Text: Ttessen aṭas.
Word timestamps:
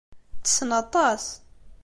Ttessen 0.39 0.69
aṭas. 0.81 1.25